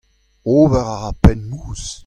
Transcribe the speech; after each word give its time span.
Ober 0.55 0.83
a 0.93 0.95
ra 1.01 1.11
penn 1.21 1.41
mouzh. 1.49 1.89